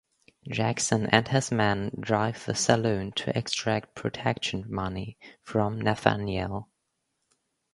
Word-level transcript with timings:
Jackson 0.49 1.05
and 1.05 1.27
his 1.27 1.51
men 1.51 1.91
drive 1.99 2.43
the 2.45 2.55
saloon 2.55 3.11
to 3.11 3.37
extract 3.37 3.93
protection 3.93 4.65
money 4.67 5.15
from 5.43 5.79
Nathaniel. 5.79 6.67